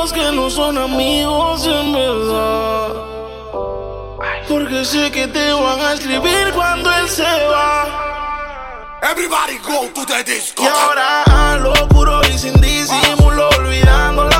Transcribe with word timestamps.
Amigos 0.00 0.12
que 0.12 0.32
no 0.32 0.48
son 0.48 0.78
amigos 0.78 1.66
en 1.66 1.92
verdad. 1.92 2.88
Porque 4.48 4.84
sé 4.84 5.10
que 5.10 5.28
te 5.28 5.52
van 5.52 5.80
a 5.80 5.92
escribir 5.92 6.52
cuando 6.54 6.90
él 6.90 7.08
se 7.08 7.22
va. 7.22 8.98
Everybody 9.02 9.58
go 9.58 9.88
to 9.94 10.06
the 10.06 10.24
disco. 10.24 10.62
Y 10.62 10.66
ahora 10.66 11.24
a 11.24 11.56
lo 11.56 11.72
puro 11.88 12.20
y 12.32 12.38
sin 12.38 12.58
disimulo, 12.60 13.48
olvidando 13.58 14.24
la 14.24 14.39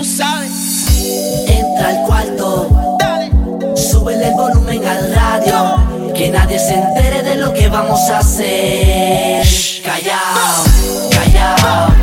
tú 0.00 0.04
sabes. 0.06 0.86
Entra 1.46 1.88
al 1.88 2.06
cuarto, 2.06 2.96
Dale. 2.98 3.30
súbele 3.76 4.28
el 4.28 4.34
volumen 4.34 4.86
al 4.86 5.14
radio. 5.14 6.12
Que 6.14 6.30
nadie 6.30 6.58
se 6.58 6.74
entere 6.74 7.22
de 7.22 7.36
lo 7.36 7.52
que 7.52 7.68
vamos 7.68 8.00
a 8.08 8.18
hacer. 8.20 9.46
Callao, 9.84 10.64
callao. 11.10 11.99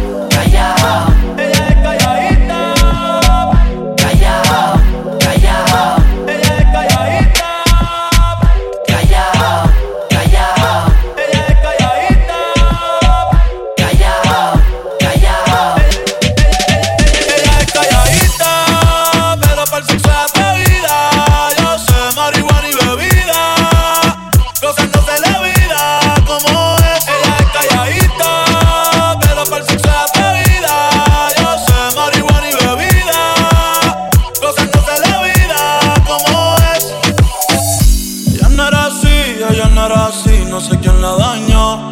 No 40.58 40.64
sé 40.64 40.76
quién 40.80 41.00
la 41.04 41.12
dañó. 41.16 41.92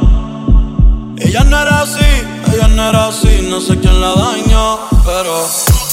Ella 1.18 1.44
no 1.44 1.62
era 1.62 1.82
así, 1.82 2.10
ella 2.52 2.68
no 2.70 2.90
era 2.90 3.08
así, 3.10 3.48
no 3.48 3.62
sé 3.62 3.80
quién 3.80 4.02
la 4.02 4.12
dañó, 4.16 4.80
pero 5.06 5.48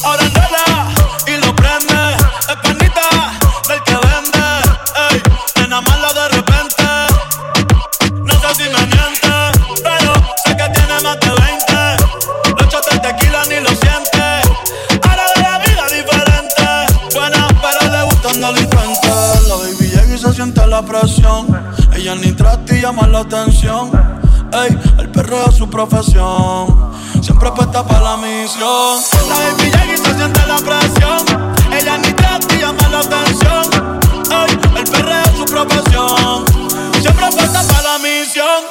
ahora 0.04 0.22
enreda 0.24 0.88
y 1.26 1.36
lo 1.44 1.54
prende, 1.54 2.16
es 2.48 2.56
panita 2.62 3.08
del 3.68 3.82
que 3.82 3.92
vende, 3.92 4.46
ey, 5.10 5.22
nena 5.56 5.82
mala 5.82 6.14
de 6.14 6.28
repente, 6.30 6.84
no 8.24 8.34
sé 8.40 8.54
si 8.54 8.62
me 8.62 8.86
miente, 8.86 9.34
pero 9.84 10.14
sé 10.42 10.56
que 10.56 10.68
tiene 10.70 10.98
más 11.02 11.20
de 11.20 11.28
20, 11.28 12.54
no 12.56 12.64
echaste 12.64 12.98
tequila 13.00 13.44
ni 13.50 13.60
lo 13.60 13.68
siente, 13.68 14.24
ahora 15.02 15.24
de 15.36 15.42
la 15.42 15.58
vida 15.58 15.84
diferente, 15.98 16.66
buena 17.12 17.48
pero 17.60 17.92
le 17.92 18.02
gustan 18.04 18.40
delincuentes, 18.40 19.46
la 19.46 19.56
baby 19.56 19.88
llega 19.90 20.14
y 20.14 20.18
se 20.18 20.32
siente 20.32 20.66
la 20.66 20.80
presión, 20.80 21.46
ella 22.02 22.16
ni 22.16 22.32
trata 22.32 22.74
y 22.74 22.80
llama 22.80 23.06
la 23.06 23.20
atención. 23.20 23.88
Ey, 24.52 24.76
el 24.98 25.08
perro 25.10 25.48
es 25.48 25.54
su 25.54 25.70
profesión. 25.70 26.92
Siempre 27.22 27.52
puesta 27.52 27.86
para 27.86 28.00
la 28.00 28.16
misión. 28.16 29.00
La 29.28 29.36
baby 29.38 29.70
llega 29.70 29.94
y 29.94 29.96
se 29.98 30.14
siente 30.16 30.40
la 30.48 30.56
presión. 30.56 31.52
Ella 31.72 31.98
ni 31.98 32.12
trata 32.12 32.54
y 32.54 32.58
llama 32.58 32.88
la 32.88 32.98
atención. 32.98 34.00
Ey, 34.32 34.58
el 34.78 34.84
perro 34.90 35.12
es 35.12 35.36
su 35.36 35.44
profesión. 35.44 36.44
Siempre 37.00 37.26
puesta 37.30 37.62
para 37.68 37.82
la 37.82 37.98
misión. 37.98 38.64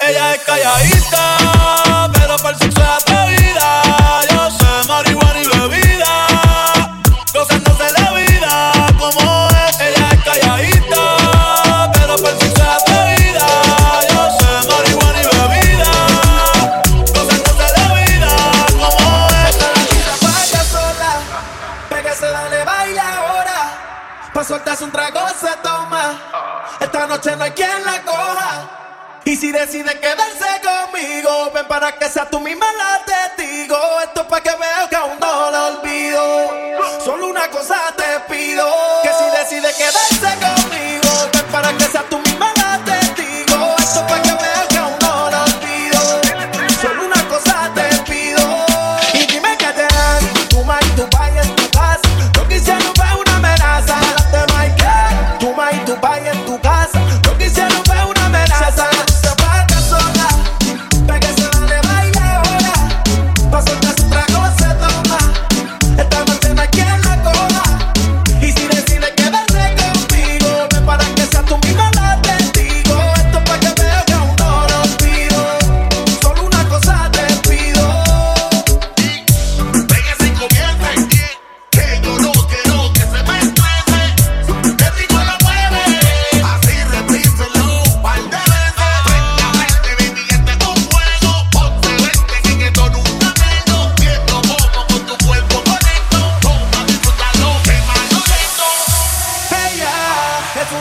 Ella 0.00 0.34
es 0.34 0.40
calladita, 0.44 1.37
si 29.38 29.52
decide 29.52 29.98
quedarse 30.00 30.48
conmigo, 30.62 31.52
ven 31.54 31.66
para 31.68 31.92
que 31.92 32.08
sea 32.08 32.28
tú 32.28 32.40
misma 32.40 32.66
la 32.72 33.04
testigo. 33.04 33.76
Esto 34.02 34.22
es 34.22 34.26
pa' 34.26 34.40
que 34.40 34.50
veo 34.50 34.88
que 34.90 34.96
aún 34.96 35.18
no 35.20 35.50
lo 35.50 35.66
olvido. 35.78 36.50
Solo 37.04 37.28
una 37.28 37.48
cosa 37.48 37.76
te 37.96 38.34
pido: 38.34 38.66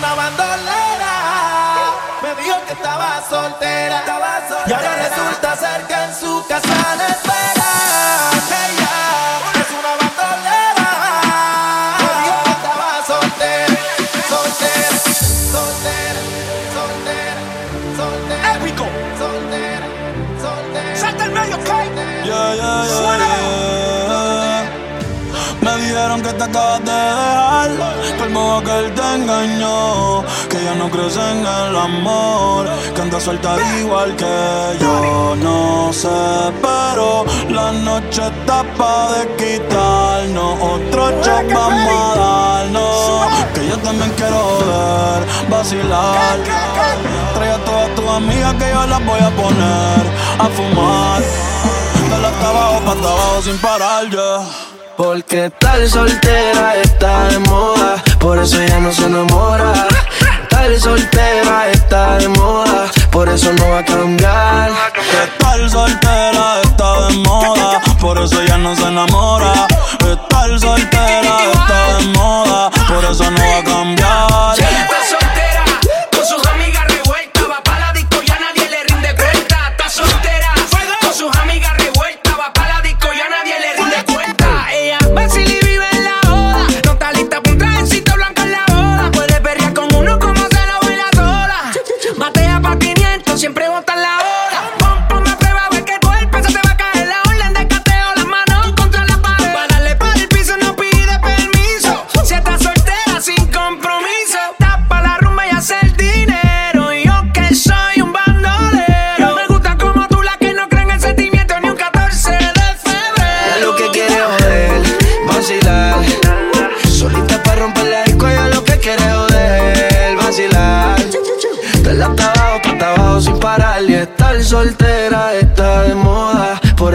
una 0.08 0.16
bandolera. 0.16 1.14
Me 2.22 2.36
dijo 2.42 2.56
que 2.66 2.74
estaba 2.74 3.24
soltera. 3.30 4.04
Y 4.68 4.74
ahora 4.74 4.96
resulta 4.96 5.56
ser 5.56 5.88
que 5.88 5.94
en 5.94 6.16
su 6.16 6.46
casa 6.48 6.96
le 6.98 7.08
espera. 7.08 7.48
Acabas 26.48 26.84
de 26.84 26.92
dejar 26.92 27.70
Que 28.18 28.24
el 28.24 28.30
modo 28.32 28.64
que 28.64 28.80
él 28.80 28.94
te 28.94 29.16
engañó 29.16 30.24
Que 30.50 30.64
ya 30.64 30.76
no 30.76 30.90
crees 30.90 31.16
en 31.18 31.40
el 31.40 31.76
amor 31.76 32.68
Que 32.94 33.02
anda 33.02 33.20
suelta 33.20 33.58
igual 33.80 34.16
que 34.16 34.78
yo. 34.80 35.36
No 35.42 35.92
sé, 35.94 36.08
pero 36.62 37.26
la 37.50 37.72
noche 37.72 38.22
está 38.28 38.64
pa' 38.78 39.12
de 39.14 39.36
quitarnos 39.36 40.60
Otro 40.62 41.10
shot 41.22 41.54
vamos 41.54 42.18
a 42.18 42.20
darnos 42.20 43.54
Que 43.54 43.68
yo 43.68 43.78
también 43.78 44.12
quiero 44.16 44.60
ver 44.60 45.50
Vacilar. 45.50 46.38
Trae 47.36 47.52
a 47.52 47.58
todas 47.66 47.96
tus 47.96 48.10
amigas 48.10 48.54
que 48.56 48.70
yo 48.70 48.88
las 48.88 49.06
voy 49.06 49.20
a 49.20 49.30
poner 49.30 50.04
A 50.40 50.48
fumar. 50.56 51.22
De 52.10 52.22
la 52.22 52.28
hasta 52.30 52.50
abajo 52.50 52.80
pa' 52.86 52.92
hasta 52.92 53.08
abajo 53.08 53.42
sin 53.42 53.58
parar, 53.58 54.10
ya. 54.10 54.77
Porque 54.98 55.52
tal 55.60 55.88
soltera 55.88 56.76
está 56.82 57.28
de 57.28 57.38
moda, 57.38 58.04
por 58.20 58.40
eso 58.40 58.58
ya 58.66 58.80
no 58.80 58.92
se 58.92 59.06
enamora. 59.06 59.88
Tal 60.50 60.80
soltera 60.80 61.70
está 61.72 62.18
de 62.18 62.28
moda, 62.30 62.90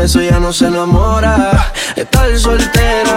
eso 0.05 0.21
ya 0.21 0.41
no 0.41 0.53
se 0.53 0.67
enamora. 0.67 1.73
Estar 1.97 2.37
soltera 2.39 3.12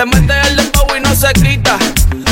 le 0.00 0.06
mete 0.06 0.32
el 0.48 0.56
dembow 0.56 0.96
y 0.96 1.00
no 1.00 1.14
se 1.14 1.30
quita. 1.34 1.76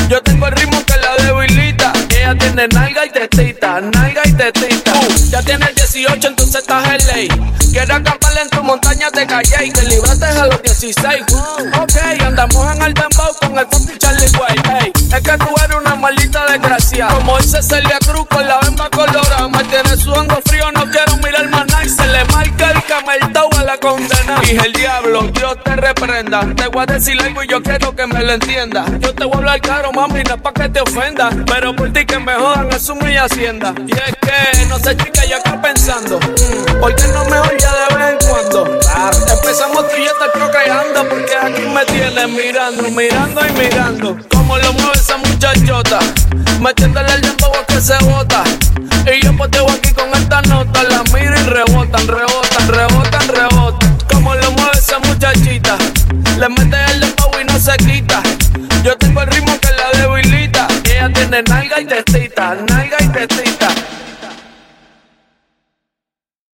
Yo 0.09 0.21
tengo 0.23 0.47
el 0.47 0.53
ritmo 0.53 0.83
que 0.85 0.93
la 0.97 1.23
debilita. 1.23 1.93
Ella 2.09 2.35
tiene 2.35 2.67
nalga 2.69 3.05
y 3.05 3.11
tetita, 3.11 3.79
nalga 3.81 4.21
y 4.25 4.31
tetita. 4.31 4.91
Uh, 4.93 5.29
ya 5.29 5.41
tiene 5.43 5.67
18, 5.75 6.27
entonces 6.29 6.55
estás 6.55 6.83
en 6.87 7.07
ley. 7.07 7.27
Quiero 7.71 7.95
acampar 7.95 8.37
en 8.41 8.49
tu 8.49 8.63
montaña 8.63 9.11
de 9.11 9.27
calle 9.27 9.65
y 9.65 9.71
que 9.71 9.83
libraste 9.83 10.25
a 10.25 10.45
los 10.47 10.61
16. 10.63 11.23
Ok, 11.79 11.93
andamos 12.25 12.75
en 12.75 12.81
el 12.81 12.93
dembow 12.95 13.35
con 13.39 13.57
el 13.59 13.67
fucking 13.67 13.97
Charlie. 13.99 14.25
Hey, 14.63 14.91
es 14.95 15.21
que 15.21 15.37
tú 15.37 15.47
eres 15.63 15.77
una 15.77 15.95
maldita 15.95 16.45
desgracia. 16.51 17.07
Como 17.09 17.37
dice 17.37 17.61
Celia 17.61 17.99
Cruz 17.99 18.25
con 18.29 18.47
la 18.47 18.59
bemba 18.61 18.89
colorada. 18.89 19.28
Condena. 23.79 24.39
Dije 24.41 24.65
el 24.65 24.73
diablo, 24.73 25.21
Dios 25.33 25.55
te 25.63 25.75
reprenda. 25.75 26.41
Te 26.55 26.67
voy 26.67 26.83
a 26.83 26.85
decir 26.85 27.21
algo 27.21 27.43
y 27.43 27.47
yo 27.47 27.61
quiero 27.61 27.95
que 27.95 28.05
me 28.07 28.23
lo 28.23 28.33
entienda. 28.33 28.85
Yo 28.99 29.13
te 29.13 29.23
voy 29.25 29.33
a 29.35 29.37
hablar 29.37 29.61
claro, 29.61 29.91
mami, 29.91 30.23
no 30.23 30.35
es 30.35 30.41
pa' 30.41 30.53
que 30.53 30.69
te 30.69 30.81
ofenda. 30.81 31.29
Pero 31.45 31.75
por 31.75 31.91
ti 31.91 32.05
que 32.05 32.19
me 32.19 32.33
jodan, 32.33 32.69
es 32.69 32.89
mi 32.95 33.15
hacienda. 33.15 33.73
Y 33.87 33.91
es 33.91 34.15
que, 34.21 34.65
no 34.67 34.77
sé, 34.79 34.95
chica, 34.97 35.25
yo 35.25 35.37
acá 35.37 35.61
pensando. 35.61 36.19
mm, 36.19 36.79
¿Por 36.79 36.95
qué 36.95 37.07
no 37.07 37.25
mejor 37.25 37.57
ya 37.57 37.71
de 37.71 37.95
vez 37.95 38.21
en 38.21 38.29
cuando? 38.29 38.79
Empezamos 39.33 39.89
tú 39.89 39.95
y 39.97 40.05
yo 40.05 40.11
te 40.13 40.31
creo. 40.31 40.49
Porque 41.09 41.35
aquí 41.35 41.61
me 41.61 41.85
tienes 41.85 42.29
mirando, 42.29 42.83
mirando 42.91 43.41
y 43.47 43.51
mirando. 43.53 44.17
Como 44.29 44.57
lo 44.57 44.73
mueve 44.73 44.91
esa 44.95 45.17
muchachota. 45.17 45.99
Metiéndole 46.59 47.13
el 47.13 47.25
a 47.25 47.65
que 47.65 47.81
se 47.81 47.97
bota. 48.03 48.43
Y 49.05 49.23
yo 49.23 49.35
poteo 49.37 49.69
aquí 49.69 49.93
con 49.93 50.09
esta 50.13 50.41
nota. 50.43 50.58